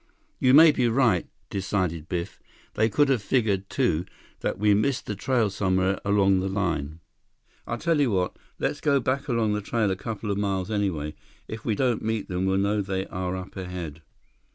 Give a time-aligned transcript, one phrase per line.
[0.39, 2.39] "You may be right," decided Biff.
[2.73, 4.05] "They could have figured, too,
[4.39, 7.01] that we missed the trail somewhere along the line.
[7.67, 8.35] I'll tell you what.
[8.57, 11.13] Let's go back along the trail a couple of miles anyway.
[11.47, 14.01] If we don't meet them, we'll know they are up ahead."